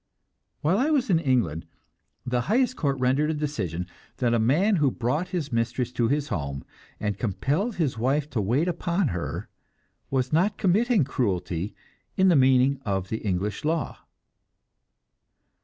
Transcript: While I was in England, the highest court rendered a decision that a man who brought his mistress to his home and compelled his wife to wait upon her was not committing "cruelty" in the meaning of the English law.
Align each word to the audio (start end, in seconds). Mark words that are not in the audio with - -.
While 0.61 0.79
I 0.79 0.89
was 0.89 1.11
in 1.11 1.19
England, 1.19 1.67
the 2.25 2.41
highest 2.49 2.75
court 2.75 2.97
rendered 2.99 3.29
a 3.29 3.35
decision 3.35 3.85
that 4.17 4.33
a 4.33 4.39
man 4.39 4.77
who 4.77 4.89
brought 4.89 5.27
his 5.27 5.53
mistress 5.53 5.91
to 5.91 6.07
his 6.07 6.29
home 6.29 6.63
and 6.99 7.19
compelled 7.19 7.75
his 7.75 7.99
wife 7.99 8.27
to 8.31 8.41
wait 8.41 8.67
upon 8.67 9.09
her 9.09 9.47
was 10.09 10.33
not 10.33 10.57
committing 10.57 11.03
"cruelty" 11.03 11.75
in 12.17 12.29
the 12.29 12.35
meaning 12.35 12.81
of 12.83 13.09
the 13.09 13.17
English 13.17 13.63
law. 13.63 13.99